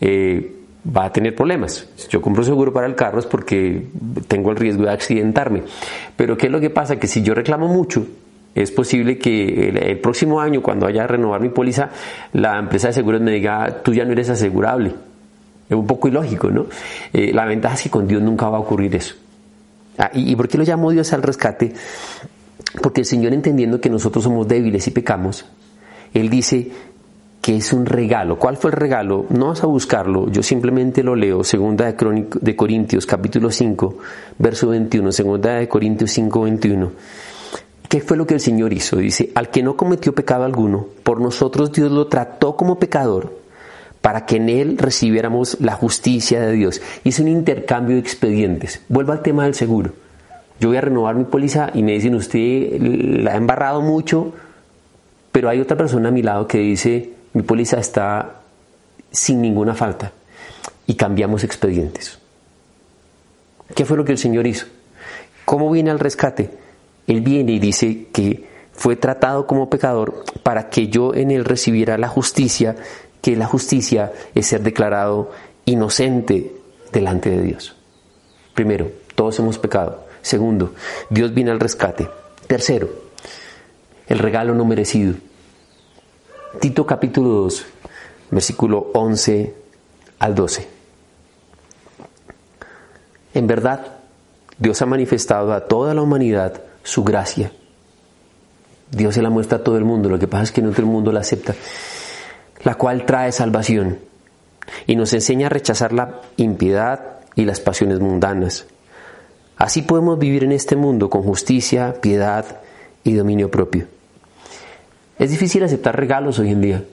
eh, 0.00 0.56
va 0.84 1.06
a 1.06 1.12
tener 1.12 1.34
problemas. 1.34 1.88
Yo 2.08 2.20
compro 2.20 2.42
un 2.42 2.46
seguro 2.46 2.72
para 2.72 2.86
el 2.86 2.94
carro 2.94 3.18
es 3.18 3.26
porque 3.26 3.86
tengo 4.28 4.50
el 4.50 4.56
riesgo 4.56 4.84
de 4.84 4.90
accidentarme. 4.90 5.62
Pero 6.16 6.36
¿qué 6.36 6.46
es 6.46 6.52
lo 6.52 6.60
que 6.60 6.70
pasa? 6.70 6.96
Que 6.96 7.06
si 7.06 7.22
yo 7.22 7.34
reclamo 7.34 7.68
mucho, 7.68 8.06
es 8.54 8.70
posible 8.70 9.18
que 9.18 9.68
el, 9.68 9.98
próximo 10.00 10.40
año, 10.40 10.62
cuando 10.62 10.86
vaya 10.86 11.04
a 11.04 11.06
renovar 11.06 11.40
mi 11.40 11.48
póliza, 11.48 11.90
la 12.32 12.58
empresa 12.58 12.88
de 12.88 12.94
seguros 12.94 13.20
me 13.20 13.30
diga, 13.30 13.82
tú 13.82 13.94
ya 13.94 14.04
no 14.04 14.12
eres 14.12 14.28
asegurable. 14.28 14.92
Es 15.72 15.78
un 15.78 15.86
poco 15.86 16.08
ilógico, 16.08 16.50
¿no? 16.50 16.66
Eh, 17.12 17.32
la 17.32 17.46
ventaja 17.46 17.74
es 17.74 17.82
que 17.82 17.90
con 17.90 18.06
Dios 18.06 18.22
nunca 18.22 18.48
va 18.48 18.58
a 18.58 18.60
ocurrir 18.60 18.94
eso. 18.94 19.14
Ah, 19.96 20.10
¿y, 20.12 20.30
¿Y 20.30 20.36
por 20.36 20.48
qué 20.48 20.58
lo 20.58 20.64
llamó 20.64 20.90
Dios 20.90 21.12
al 21.12 21.22
rescate? 21.22 21.72
Porque 22.82 23.00
el 23.00 23.06
Señor, 23.06 23.32
entendiendo 23.32 23.80
que 23.80 23.90
nosotros 23.90 24.24
somos 24.24 24.46
débiles 24.46 24.86
y 24.86 24.90
pecamos, 24.90 25.46
Él 26.12 26.28
dice, 26.28 26.70
que 27.40 27.56
es 27.56 27.72
un 27.72 27.86
regalo. 27.86 28.38
¿Cuál 28.38 28.56
fue 28.56 28.70
el 28.70 28.76
regalo? 28.76 29.26
No 29.30 29.48
vas 29.48 29.64
a 29.64 29.66
buscarlo, 29.66 30.30
yo 30.30 30.42
simplemente 30.42 31.02
lo 31.02 31.16
leo, 31.16 31.42
segunda 31.42 31.90
de, 31.90 32.26
de 32.40 32.56
Corintios 32.56 33.04
capítulo 33.04 33.50
5, 33.50 33.98
verso 34.38 34.68
21, 34.68 35.10
segunda 35.10 35.54
de 35.54 35.68
Corintios 35.68 36.10
5, 36.12 36.42
21. 36.42 36.92
¿Qué 37.88 38.00
fue 38.00 38.16
lo 38.16 38.26
que 38.26 38.34
el 38.34 38.40
Señor 38.40 38.72
hizo? 38.72 38.96
Dice, 38.96 39.32
al 39.34 39.50
que 39.50 39.62
no 39.62 39.76
cometió 39.76 40.14
pecado 40.14 40.44
alguno, 40.44 40.86
por 41.02 41.20
nosotros 41.20 41.72
Dios 41.72 41.90
lo 41.90 42.06
trató 42.06 42.56
como 42.56 42.78
pecador, 42.78 43.41
para 44.02 44.26
que 44.26 44.36
en 44.36 44.48
él 44.48 44.76
recibiéramos 44.78 45.56
la 45.60 45.72
justicia 45.72 46.40
de 46.40 46.52
Dios. 46.52 46.82
Y 47.04 47.10
es 47.10 47.20
un 47.20 47.28
intercambio 47.28 47.94
de 47.94 48.02
expedientes. 48.02 48.82
Vuelvo 48.88 49.12
al 49.12 49.22
tema 49.22 49.44
del 49.44 49.54
seguro. 49.54 49.92
Yo 50.60 50.68
voy 50.68 50.76
a 50.76 50.82
renovar 50.82 51.14
mi 51.14 51.24
póliza 51.24 51.70
y 51.72 51.82
me 51.82 51.92
dicen, 51.92 52.14
usted 52.14 52.80
la 52.80 53.32
ha 53.32 53.36
embarrado 53.36 53.80
mucho, 53.80 54.34
pero 55.30 55.48
hay 55.48 55.60
otra 55.60 55.76
persona 55.76 56.08
a 56.08 56.12
mi 56.12 56.22
lado 56.22 56.46
que 56.46 56.58
dice, 56.58 57.10
mi 57.32 57.42
póliza 57.42 57.78
está 57.78 58.42
sin 59.10 59.40
ninguna 59.40 59.74
falta 59.74 60.12
y 60.86 60.94
cambiamos 60.94 61.44
expedientes. 61.44 62.18
¿Qué 63.74 63.84
fue 63.84 63.96
lo 63.96 64.04
que 64.04 64.12
el 64.12 64.18
Señor 64.18 64.46
hizo? 64.46 64.66
¿Cómo 65.44 65.70
viene 65.70 65.90
al 65.90 65.98
rescate? 65.98 66.50
Él 67.06 67.20
viene 67.20 67.52
y 67.52 67.58
dice 67.58 68.06
que 68.12 68.46
fue 68.72 68.96
tratado 68.96 69.46
como 69.46 69.70
pecador 69.70 70.24
para 70.42 70.70
que 70.70 70.88
yo 70.88 71.14
en 71.14 71.30
él 71.30 71.44
recibiera 71.44 71.98
la 71.98 72.08
justicia, 72.08 72.76
que 73.22 73.36
la 73.36 73.46
justicia 73.46 74.12
es 74.34 74.48
ser 74.48 74.62
declarado 74.62 75.30
inocente 75.64 76.54
delante 76.92 77.30
de 77.30 77.40
Dios. 77.40 77.74
Primero, 78.52 78.90
todos 79.14 79.38
hemos 79.38 79.58
pecado. 79.58 80.04
Segundo, 80.20 80.74
Dios 81.08 81.32
viene 81.32 81.52
al 81.52 81.60
rescate. 81.60 82.08
Tercero, 82.46 82.90
el 84.08 84.18
regalo 84.18 84.54
no 84.54 84.64
merecido. 84.64 85.14
Tito 86.60 86.84
capítulo 86.84 87.30
2, 87.30 87.64
versículo 88.30 88.90
11 88.92 89.54
al 90.18 90.34
12. 90.34 90.68
En 93.34 93.46
verdad, 93.46 93.98
Dios 94.58 94.82
ha 94.82 94.86
manifestado 94.86 95.52
a 95.52 95.66
toda 95.66 95.94
la 95.94 96.02
humanidad 96.02 96.60
su 96.82 97.04
gracia. 97.04 97.52
Dios 98.90 99.14
se 99.14 99.22
la 99.22 99.30
muestra 99.30 99.58
a 99.58 99.64
todo 99.64 99.78
el 99.78 99.84
mundo, 99.84 100.10
lo 100.10 100.18
que 100.18 100.26
pasa 100.26 100.44
es 100.44 100.52
que 100.52 100.60
no 100.60 100.70
todo 100.70 100.82
el 100.82 100.86
mundo 100.86 101.10
la 101.12 101.20
acepta, 101.20 101.54
la 102.64 102.74
cual 102.74 103.04
trae 103.06 103.32
salvación 103.32 103.98
y 104.86 104.96
nos 104.96 105.12
enseña 105.12 105.46
a 105.46 105.50
rechazar 105.50 105.92
la 105.92 106.20
impiedad 106.36 107.20
y 107.34 107.44
las 107.44 107.60
pasiones 107.60 108.00
mundanas. 108.00 108.66
Así 109.56 109.82
podemos 109.82 110.18
vivir 110.18 110.44
en 110.44 110.52
este 110.52 110.76
mundo 110.76 111.10
con 111.10 111.22
justicia, 111.22 111.94
piedad 112.00 112.44
y 113.04 113.14
dominio 113.14 113.50
propio. 113.50 113.86
Es 115.18 115.30
difícil 115.30 115.62
aceptar 115.62 115.96
regalos 115.96 116.38
hoy 116.38 116.50
en 116.50 116.60
día. 116.60 116.84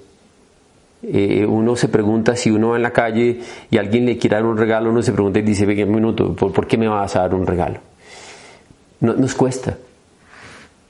Eh, 1.01 1.45
uno 1.45 1.75
se 1.77 1.87
pregunta 1.87 2.35
si 2.35 2.51
uno 2.51 2.69
va 2.69 2.75
en 2.75 2.83
la 2.83 2.91
calle 2.91 3.39
y 3.71 3.77
alguien 3.77 4.05
le 4.05 4.17
quiere 4.17 4.35
dar 4.35 4.45
un 4.45 4.57
regalo, 4.57 4.89
uno 4.89 5.01
se 5.01 5.13
pregunta 5.13 5.39
y 5.39 5.43
dice, 5.43 5.65
venga 5.65 5.85
un 5.85 5.95
minuto, 5.95 6.35
¿por, 6.35 6.67
qué 6.67 6.77
me 6.77 6.87
vas 6.87 7.15
a 7.15 7.21
dar 7.21 7.33
un 7.33 7.47
regalo? 7.47 7.79
No, 8.99 9.13
nos 9.13 9.33
cuesta. 9.33 9.77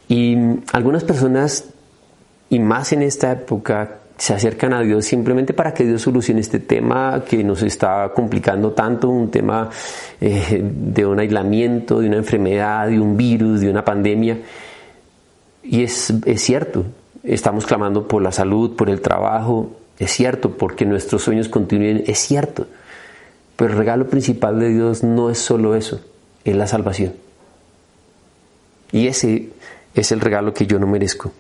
Y 0.08 0.36
algunas 0.74 1.04
personas, 1.04 1.70
y 2.50 2.58
más 2.58 2.92
en 2.92 3.04
esta 3.04 3.32
época, 3.32 3.99
se 4.20 4.34
acercan 4.34 4.74
a 4.74 4.82
Dios 4.82 5.06
simplemente 5.06 5.54
para 5.54 5.74
que 5.74 5.86
Dios 5.86 6.02
solucione 6.02 6.42
este 6.42 6.60
tema 6.60 7.24
que 7.26 7.42
nos 7.42 7.64
está 7.64 8.12
complicando 8.14 8.74
tanto, 8.74 9.08
un 9.08 9.32
tema 9.32 9.70
eh, 10.20 10.62
de 10.62 11.06
un 11.06 11.20
aislamiento, 11.20 12.02
de 12.02 12.08
una 12.08 12.18
enfermedad, 12.18 12.90
de 12.90 13.00
un 13.00 13.16
virus, 13.16 13.62
de 13.62 13.70
una 13.70 13.86
pandemia. 13.86 14.38
Y 15.64 15.84
es, 15.84 16.14
es 16.26 16.42
cierto, 16.42 16.84
estamos 17.24 17.66
clamando 17.66 18.10
por 18.10 18.22
la 18.22 18.34
salud, 18.34 18.76
por 18.76 18.90
el 18.90 19.00
trabajo, 19.00 19.72
es 19.98 20.12
cierto, 20.12 20.52
porque 20.52 20.86
nuestros 20.86 21.24
sueños 21.24 21.48
continúen, 21.48 22.04
es 22.06 22.20
cierto. 22.20 22.68
Pero 23.56 23.72
el 23.72 23.78
regalo 23.78 24.10
principal 24.10 24.60
de 24.60 24.68
Dios 24.68 25.02
no 25.02 25.30
es 25.30 25.38
solo 25.38 25.76
eso, 25.76 26.02
es 26.44 26.58
la 26.58 26.68
salvación. 26.68 27.14
Y 28.92 29.08
ese 29.08 29.50
es 29.96 30.12
el 30.12 30.20
regalo 30.20 30.54
que 30.54 30.68
yo 30.68 30.78
no 30.78 30.88
merezco. 30.88 31.32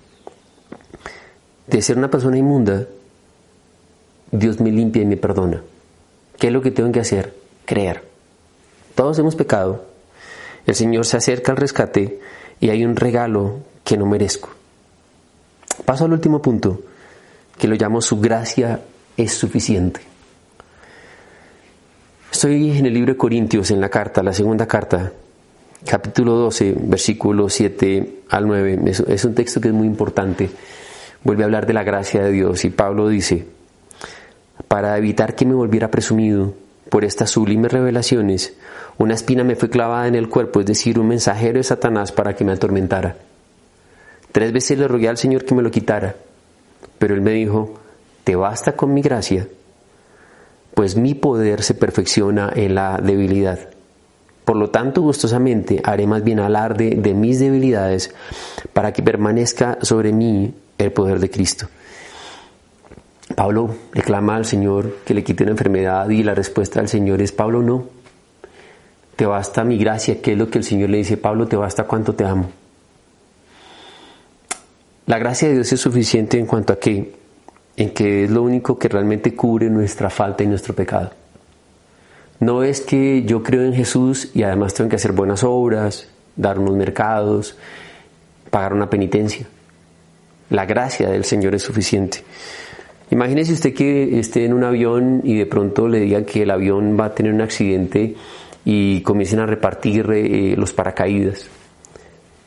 De 1.70 1.82
ser 1.82 1.98
una 1.98 2.10
persona 2.10 2.38
inmunda, 2.38 2.88
Dios 4.32 4.60
me 4.60 4.72
limpia 4.72 5.04
y 5.04 5.06
me 5.06 5.18
perdona. 5.18 5.62
¿Qué 6.38 6.48
es 6.48 6.54
lo 6.54 6.62
que 6.62 6.72
tengo 6.72 6.92
que 6.92 7.00
hacer? 7.00 7.34
Creer. 7.66 8.04
Todos 8.96 9.20
hemos 9.20 9.36
pecado. 9.36 9.86
El 10.66 10.76
Señor 10.76 11.06
se 11.06 11.18
acerca 11.18 11.52
al 11.52 11.58
rescate 11.58 12.20
y 12.60 12.70
hay 12.70 12.84
un 12.84 12.96
regalo 12.96 13.60
que 13.84 13.98
no 13.98 14.06
merezco. 14.06 14.50
Paso 15.86 16.06
al 16.06 16.14
último 16.14 16.42
punto, 16.42 16.82
que 17.58 17.68
lo 17.68 17.76
llamo 17.76 18.02
su 18.02 18.20
gracia 18.20 18.82
es 19.16 19.34
suficiente. 19.34 20.02
Estoy 22.32 22.78
en 22.78 22.86
el 22.86 22.94
libro 22.94 23.14
de 23.14 23.18
Corintios, 23.18 23.72
en 23.72 23.82
la 23.82 23.90
carta, 23.90 24.24
la 24.24 24.34
segunda 24.34 24.68
carta, 24.68 25.12
capítulo 25.86 26.34
12, 26.34 26.76
versículo 26.78 27.50
7 27.50 28.22
al 28.30 28.48
9. 28.48 28.80
Es 29.08 29.26
un 29.26 29.36
texto 29.36 29.60
que 29.62 29.70
es 29.70 29.74
muy 29.74 29.88
importante. 29.88 30.50
Vuelve 31.24 31.44
a 31.44 31.46
hablar 31.46 31.66
de 31.66 31.74
la 31.74 31.84
gracia 31.84 32.22
de 32.24 32.32
Dios 32.32 32.64
y 32.66 32.70
Pablo 32.70 33.10
dice, 33.10 33.46
para 34.68 34.98
evitar 34.98 35.36
que 35.36 35.46
me 35.46 35.54
volviera 35.54 35.92
presumido 35.92 36.54
por 36.90 37.04
estas 37.04 37.32
sublimes 37.32 37.72
revelaciones, 37.72 38.54
una 38.98 39.14
espina 39.14 39.44
me 39.44 39.56
fue 39.56 39.70
clavada 39.70 40.08
en 40.08 40.16
el 40.16 40.30
cuerpo, 40.30 40.60
es 40.60 40.66
decir, 40.66 41.00
un 41.00 41.08
mensajero 41.08 41.58
de 41.58 41.64
Satanás 41.64 42.12
para 42.12 42.36
que 42.36 42.44
me 42.44 42.52
atormentara. 42.52 43.16
Tres 44.32 44.54
veces 44.54 44.78
le 44.78 44.88
rogué 44.88 45.10
al 45.10 45.18
Señor 45.18 45.46
que 45.46 45.56
me 45.56 45.62
lo 45.62 45.72
quitara, 45.72 46.16
pero 46.98 47.16
Él 47.16 47.22
me 47.22 47.32
dijo, 47.32 47.80
te 48.24 48.36
basta 48.36 48.74
con 48.74 48.94
mi 48.94 49.02
gracia, 49.02 49.48
pues 50.74 50.96
mi 50.96 51.16
poder 51.16 51.64
se 51.64 51.74
perfecciona 51.74 52.52
en 52.56 52.76
la 52.76 52.98
debilidad. 52.98 53.60
Por 54.46 54.56
lo 54.56 54.70
tanto, 54.70 55.02
gustosamente 55.02 55.82
haré 55.84 56.08
más 56.08 56.24
bien 56.24 56.40
alarde 56.40 56.96
de 56.96 57.14
mis 57.14 57.40
debilidades 57.40 58.14
para 58.74 58.94
que 58.94 59.04
permanezca 59.04 59.78
sobre 59.82 60.12
mí 60.12 60.54
el 60.80 60.92
poder 60.92 61.20
de 61.20 61.30
Cristo. 61.30 61.68
Pablo 63.36 63.76
le 63.94 64.02
clama 64.02 64.36
al 64.36 64.46
Señor 64.46 64.98
que 65.06 65.14
le 65.14 65.24
quite 65.24 65.44
una 65.44 65.52
enfermedad 65.52 66.10
y 66.10 66.24
la 66.24 66.34
respuesta 66.34 66.80
del 66.80 66.90
Señor 66.90 67.22
es, 67.22 67.32
Pablo, 67.32 67.62
no, 67.62 67.86
te 69.16 69.26
basta 69.26 69.64
mi 69.64 69.78
gracia, 69.78 70.22
que 70.22 70.32
es 70.32 70.38
lo 70.38 70.50
que 70.50 70.58
el 70.58 70.64
Señor 70.64 70.90
le 70.90 70.98
dice, 70.98 71.18
Pablo, 71.18 71.48
te 71.48 71.56
basta 71.56 71.84
cuánto 71.84 72.16
te 72.16 72.26
amo. 72.26 72.50
La 75.06 75.20
gracia 75.20 75.48
de 75.48 75.56
Dios 75.56 75.72
es 75.74 75.80
suficiente 75.82 76.40
en 76.40 76.46
cuanto 76.46 76.74
a 76.74 76.80
que, 76.80 77.16
en 77.76 77.90
que 77.92 78.24
es 78.24 78.32
lo 78.32 78.44
único 78.44 78.80
que 78.80 78.88
realmente 78.88 79.36
cubre 79.36 79.70
nuestra 79.70 80.10
falta 80.10 80.44
y 80.44 80.48
nuestro 80.48 80.74
pecado. 80.74 81.12
No 82.40 82.64
es 82.64 82.82
que 82.82 83.24
yo 83.24 83.44
creo 83.44 83.64
en 83.64 83.74
Jesús 83.74 84.30
y 84.34 84.44
además 84.44 84.74
tengo 84.74 84.90
que 84.90 84.96
hacer 84.96 85.12
buenas 85.12 85.44
obras, 85.44 86.08
dar 86.36 86.58
unos 86.58 86.76
mercados, 86.76 87.58
pagar 88.50 88.74
una 88.74 88.90
penitencia. 88.90 89.48
La 90.50 90.66
gracia 90.66 91.10
del 91.10 91.26
Señor 91.26 91.56
es 91.56 91.64
suficiente. 91.64 92.24
Imagínese 93.12 93.54
usted 93.54 93.74
que 93.74 94.20
esté 94.20 94.46
en 94.46 94.54
un 94.54 94.64
avión 94.64 95.22
y 95.24 95.38
de 95.38 95.46
pronto 95.46 95.88
le 95.88 96.00
digan 96.00 96.26
que 96.26 96.44
el 96.44 96.52
avión 96.52 96.98
va 97.00 97.06
a 97.06 97.16
tener 97.16 97.34
un 97.34 97.42
accidente 97.42 98.16
y 98.66 99.02
comiencen 99.02 99.40
a 99.40 99.46
repartir 99.46 100.10
eh, 100.12 100.56
los 100.58 100.74
paracaídas 100.74 101.48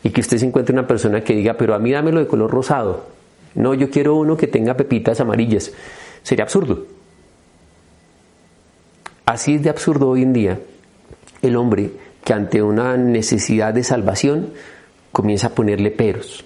y 0.04 0.11
que 0.11 0.21
usted 0.21 0.38
se 0.38 0.47
encuentre 0.47 0.73
una 0.73 0.87
persona 0.87 1.23
que 1.23 1.35
diga, 1.35 1.54
pero 1.54 1.75
a 1.75 1.78
mí 1.78 1.92
dámelo 1.92 2.21
de 2.21 2.26
color 2.26 2.50
rosado. 2.50 3.06
No, 3.54 3.75
yo 3.75 3.90
quiero 3.90 4.16
uno 4.16 4.37
que 4.37 4.47
tenga 4.47 4.75
pepitas 4.75 5.21
amarillas. 5.21 5.73
Sería 6.23 6.44
absurdo. 6.44 6.87
Así 9.26 9.54
es 9.54 9.62
de 9.62 9.71
absurdo 9.71 10.09
hoy 10.09 10.23
en 10.23 10.32
día 10.32 10.59
el 11.42 11.56
hombre 11.56 11.90
que 12.25 12.32
ante 12.32 12.62
una 12.62 12.97
necesidad 12.97 13.75
de 13.75 13.85
salvación 13.85 14.52
comienza 15.12 15.49
a 15.49 15.54
ponerle 15.54 15.90
peros. 15.90 16.44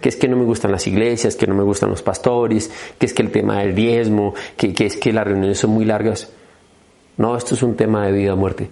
Que 0.00 0.08
es 0.08 0.16
que 0.16 0.28
no 0.28 0.36
me 0.36 0.44
gustan 0.44 0.70
las 0.70 0.86
iglesias, 0.86 1.34
que 1.34 1.46
no 1.46 1.54
me 1.54 1.62
gustan 1.62 1.90
los 1.90 2.02
pastores, 2.02 2.70
que 2.98 3.06
es 3.06 3.14
que 3.14 3.22
el 3.22 3.32
tema 3.32 3.60
del 3.60 3.74
diezmo, 3.74 4.34
que, 4.56 4.72
que 4.72 4.86
es 4.86 4.96
que 4.96 5.12
las 5.12 5.26
reuniones 5.26 5.58
son 5.58 5.70
muy 5.70 5.84
largas. 5.84 6.30
No, 7.16 7.36
esto 7.36 7.54
es 7.54 7.62
un 7.62 7.76
tema 7.76 8.06
de 8.06 8.12
vida 8.12 8.34
o 8.34 8.36
muerte. 8.36 8.70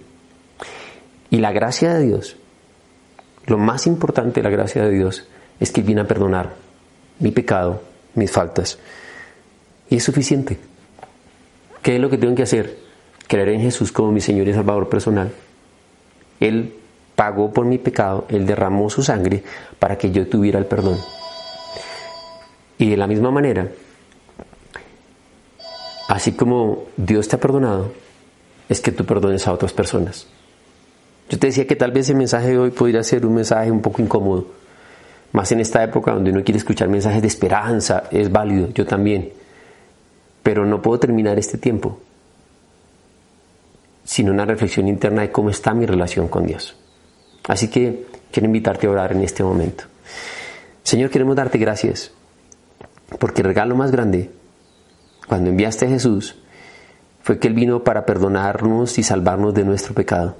Y 1.29 1.37
la 1.37 1.51
gracia 1.51 1.93
de 1.93 2.05
Dios, 2.05 2.37
lo 3.45 3.57
más 3.57 3.87
importante 3.87 4.39
de 4.41 4.49
la 4.49 4.55
gracia 4.55 4.83
de 4.83 4.91
Dios, 4.91 5.27
es 5.59 5.71
que 5.71 5.81
viene 5.81 6.01
a 6.01 6.07
perdonar 6.07 6.53
mi 7.19 7.31
pecado, 7.31 7.81
mis 8.15 8.31
faltas. 8.31 8.79
Y 9.89 9.97
es 9.97 10.03
suficiente. 10.03 10.57
¿Qué 11.81 11.95
es 11.95 12.01
lo 12.01 12.09
que 12.09 12.17
tengo 12.17 12.35
que 12.35 12.43
hacer? 12.43 12.77
Creer 13.27 13.49
en 13.49 13.61
Jesús 13.61 13.91
como 13.91 14.11
mi 14.11 14.21
Señor 14.21 14.47
y 14.47 14.53
Salvador 14.53 14.87
personal. 14.89 15.31
Él 16.39 16.73
pagó 17.15 17.51
por 17.51 17.65
mi 17.65 17.77
pecado, 17.77 18.25
Él 18.29 18.45
derramó 18.45 18.89
su 18.89 19.01
sangre 19.01 19.43
para 19.79 19.97
que 19.97 20.11
yo 20.11 20.27
tuviera 20.27 20.59
el 20.59 20.65
perdón. 20.65 20.97
Y 22.77 22.89
de 22.89 22.97
la 22.97 23.07
misma 23.07 23.31
manera, 23.31 23.69
así 26.09 26.33
como 26.33 26.85
Dios 26.95 27.27
te 27.27 27.35
ha 27.35 27.39
perdonado, 27.39 27.91
es 28.69 28.81
que 28.81 28.91
tú 28.91 29.05
perdones 29.05 29.47
a 29.47 29.53
otras 29.53 29.73
personas. 29.73 30.27
Yo 31.29 31.39
te 31.39 31.47
decía 31.47 31.67
que 31.67 31.75
tal 31.75 31.91
vez 31.91 32.09
el 32.09 32.15
mensaje 32.15 32.49
de 32.49 32.57
hoy 32.57 32.71
podría 32.71 33.03
ser 33.03 33.25
un 33.25 33.35
mensaje 33.35 33.71
un 33.71 33.81
poco 33.81 34.01
incómodo, 34.01 34.47
más 35.33 35.51
en 35.51 35.59
esta 35.59 35.83
época 35.83 36.13
donde 36.13 36.31
uno 36.31 36.43
quiere 36.43 36.57
escuchar 36.57 36.87
mensajes 36.87 37.21
de 37.21 37.27
esperanza, 37.27 38.03
es 38.11 38.31
válido, 38.31 38.69
yo 38.73 38.85
también, 38.85 39.31
pero 40.41 40.65
no 40.65 40.81
puedo 40.81 40.99
terminar 40.99 41.37
este 41.37 41.57
tiempo 41.57 41.99
sin 44.05 44.29
una 44.29 44.45
reflexión 44.45 44.87
interna 44.87 45.21
de 45.21 45.31
cómo 45.31 45.49
está 45.49 45.73
mi 45.73 45.85
relación 45.85 46.29
con 46.29 46.47
Dios. 46.47 46.75
Así 47.49 47.67
que 47.67 48.05
quiero 48.31 48.45
invitarte 48.45 48.87
a 48.87 48.91
orar 48.91 49.11
en 49.11 49.21
este 49.21 49.43
momento. 49.43 49.83
Señor, 50.81 51.09
queremos 51.09 51.35
darte 51.35 51.57
gracias, 51.57 52.11
porque 53.19 53.41
el 53.41 53.47
regalo 53.47 53.75
más 53.75 53.91
grande, 53.91 54.31
cuando 55.27 55.49
enviaste 55.49 55.85
a 55.85 55.89
Jesús, 55.89 56.35
fue 57.21 57.39
que 57.39 57.47
Él 57.47 57.53
vino 57.53 57.83
para 57.83 58.05
perdonarnos 58.05 58.97
y 58.97 59.03
salvarnos 59.03 59.53
de 59.53 59.65
nuestro 59.65 59.93
pecado. 59.93 60.37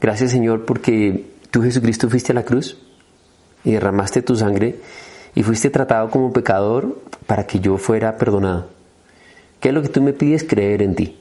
Gracias 0.00 0.32
Señor 0.32 0.64
porque 0.64 1.26
tú 1.50 1.62
Jesucristo 1.62 2.08
fuiste 2.08 2.32
a 2.32 2.34
la 2.34 2.44
cruz 2.44 2.76
y 3.64 3.72
derramaste 3.72 4.22
tu 4.22 4.36
sangre 4.36 4.76
y 5.34 5.42
fuiste 5.42 5.70
tratado 5.70 6.10
como 6.10 6.32
pecador 6.32 7.00
para 7.26 7.46
que 7.46 7.60
yo 7.60 7.76
fuera 7.78 8.16
perdonado. 8.16 8.68
¿Qué 9.60 9.68
es 9.68 9.74
lo 9.74 9.82
que 9.82 9.88
tú 9.88 10.02
me 10.02 10.12
pides? 10.12 10.44
Creer 10.44 10.82
en 10.82 10.94
ti. 10.94 11.16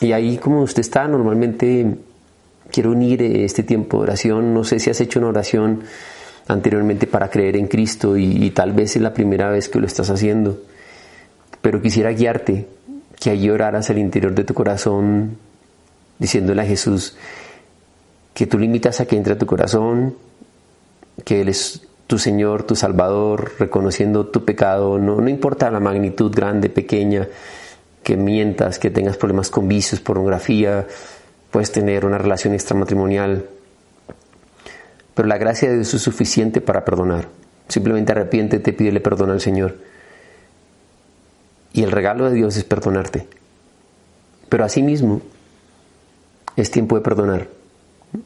Y 0.00 0.12
ahí 0.12 0.38
como 0.38 0.62
usted 0.62 0.80
está, 0.80 1.08
normalmente 1.08 1.96
quiero 2.70 2.92
unir 2.92 3.22
este 3.22 3.62
tiempo 3.62 3.98
de 3.98 4.04
oración. 4.04 4.54
No 4.54 4.64
sé 4.64 4.78
si 4.78 4.90
has 4.90 5.00
hecho 5.00 5.18
una 5.18 5.28
oración 5.28 5.82
anteriormente 6.48 7.06
para 7.06 7.30
creer 7.30 7.56
en 7.56 7.68
Cristo 7.68 8.16
y, 8.16 8.50
tal 8.50 8.72
vez 8.72 8.96
es 8.96 9.02
la 9.02 9.14
primera 9.14 9.50
vez 9.50 9.68
que 9.68 9.78
lo 9.78 9.86
estás 9.86 10.10
haciendo. 10.10 10.58
Pero 11.60 11.80
quisiera 11.80 12.10
guiarte 12.10 12.66
que 13.20 13.30
allí 13.30 13.50
oraras 13.50 13.90
al 13.90 13.98
interior 13.98 14.34
de 14.34 14.44
tu 14.44 14.54
corazón, 14.54 15.36
diciéndole 16.18 16.62
a 16.62 16.66
Jesús 16.66 17.16
que 18.32 18.46
tú 18.46 18.58
limitas 18.58 19.00
a 19.00 19.06
que 19.06 19.16
entre 19.16 19.34
a 19.34 19.38
tu 19.38 19.46
corazón, 19.46 20.14
que 21.24 21.40
Él 21.40 21.48
es 21.48 21.82
tu 22.06 22.18
Señor, 22.18 22.62
tu 22.62 22.76
Salvador, 22.76 23.52
reconociendo 23.58 24.26
tu 24.26 24.44
pecado, 24.44 24.98
no, 24.98 25.20
no 25.20 25.28
importa 25.28 25.70
la 25.70 25.80
magnitud 25.80 26.32
grande, 26.34 26.70
pequeña, 26.70 27.28
que 28.02 28.16
mientas, 28.16 28.78
que 28.78 28.90
tengas 28.90 29.16
problemas 29.16 29.50
con 29.50 29.68
vicios, 29.68 30.00
pornografía, 30.00 30.86
puedes 31.50 31.72
tener 31.72 32.06
una 32.06 32.16
relación 32.16 32.54
extramatrimonial, 32.54 33.44
pero 35.18 35.26
la 35.26 35.36
gracia 35.36 35.68
de 35.68 35.74
Dios 35.74 35.92
es 35.94 36.00
suficiente 36.00 36.60
para 36.60 36.84
perdonar. 36.84 37.26
Simplemente 37.66 38.12
arrepiéntete, 38.12 38.72
pídele 38.72 39.00
perdón 39.00 39.30
al 39.30 39.40
Señor. 39.40 39.74
Y 41.72 41.82
el 41.82 41.90
regalo 41.90 42.30
de 42.30 42.36
Dios 42.36 42.56
es 42.56 42.62
perdonarte. 42.62 43.26
Pero 44.48 44.64
asimismo, 44.64 45.20
es 46.54 46.70
tiempo 46.70 46.94
de 46.94 47.02
perdonar. 47.02 47.48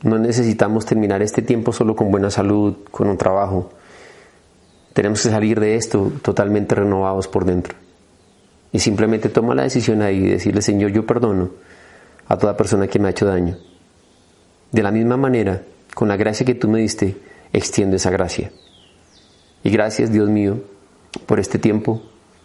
No 0.03 0.19
necesitamos 0.19 0.85
terminar 0.85 1.23
este 1.23 1.41
tiempo 1.41 1.73
solo 1.73 1.97
con 1.97 2.11
buena 2.11 2.29
salud, 2.29 2.77
con 2.91 3.09
un 3.09 3.17
trabajo. 3.17 3.73
Tenemos 4.93 5.23
que 5.23 5.31
salir 5.31 5.61
de 5.61 5.77
esto 5.77 6.13
totalmente 6.21 6.75
renovados 6.75 7.27
por 7.27 7.47
dentro. 7.47 7.75
Y 8.71 8.81
simplemente 8.81 9.31
toma 9.31 9.55
la 9.55 9.63
decisión 9.63 10.03
ahí 10.03 10.19
y 10.19 10.29
decirle, 10.29 10.61
Señor, 10.61 10.91
yo 10.91 11.07
perdono 11.07 11.53
a 12.29 12.37
toda 12.37 12.55
persona 12.55 12.87
que 12.87 12.99
me 12.99 13.09
ha 13.09 13.13
hecho 13.13 13.25
daño. 13.25 13.57
De 14.73 14.83
la 14.83 14.91
misma 14.91 15.17
manera, 15.17 15.63
con 15.95 16.09
la 16.09 16.17
gracia 16.17 16.47
que 16.47 16.55
tú 16.55 16.69
me 16.69 16.81
diste, 16.81 17.17
extiendo 17.53 17.97
esa 17.97 18.11
gracia. 18.11 18.51
Y 19.63 19.71
gracias, 19.71 20.11
Dios 20.13 20.29
mío, 20.29 20.63
por 21.27 21.39
este 21.39 21.59
tiempo, 21.59 22.03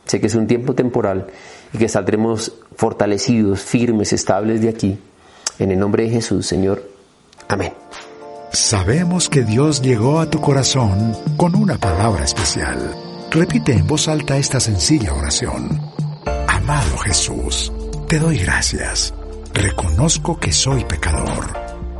Sé 0.07 0.21
que 0.21 0.27
es 0.27 0.35
un 0.35 0.47
tiempo 0.47 0.73
temporal 0.73 1.27
y 1.73 1.77
que 1.77 1.89
saldremos 1.89 2.53
fortalecidos, 2.75 3.59
firmes, 3.59 4.13
estables 4.13 4.61
de 4.61 4.69
aquí. 4.69 4.97
En 5.59 5.71
el 5.71 5.79
nombre 5.79 6.03
de 6.03 6.09
Jesús, 6.09 6.47
Señor. 6.47 6.81
Amén. 7.49 7.73
Sabemos 8.53 9.27
que 9.27 9.43
Dios 9.43 9.81
llegó 9.81 10.19
a 10.19 10.29
tu 10.29 10.39
corazón 10.39 11.13
con 11.35 11.55
una 11.55 11.77
palabra 11.77 12.23
especial. 12.23 12.95
Repite 13.29 13.73
en 13.73 13.85
voz 13.85 14.07
alta 14.07 14.37
esta 14.37 14.61
sencilla 14.61 15.13
oración. 15.13 15.81
Amado 16.47 16.97
Jesús, 16.99 17.73
te 18.07 18.17
doy 18.19 18.37
gracias. 18.37 19.13
Reconozco 19.53 20.39
que 20.39 20.53
soy 20.53 20.85
pecador, 20.85 21.53